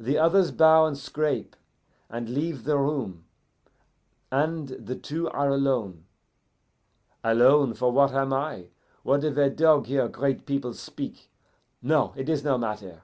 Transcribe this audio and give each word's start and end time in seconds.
The 0.00 0.18
others 0.18 0.50
bow 0.50 0.86
and 0.86 0.98
scrape, 0.98 1.54
and 2.10 2.28
leave 2.28 2.64
the 2.64 2.76
room, 2.76 3.26
and 4.28 4.66
the 4.70 4.96
two 4.96 5.28
are 5.30 5.50
alone 5.50 6.04
alone, 7.22 7.74
for 7.74 7.92
what 7.92 8.10
am 8.12 8.32
I? 8.32 8.70
What 9.04 9.22
if 9.22 9.36
a 9.36 9.50
dog 9.50 9.86
hear 9.86 10.08
great 10.08 10.46
people 10.46 10.74
speak? 10.74 11.30
No, 11.80 12.12
it 12.16 12.28
is 12.28 12.42
no 12.42 12.58
matter! 12.58 13.02